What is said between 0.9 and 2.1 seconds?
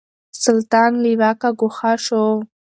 له واکه ګوښه